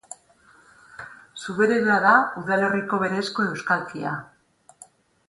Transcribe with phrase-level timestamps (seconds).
[1.43, 4.15] Zuberera da udalerriko berezko euskalkia.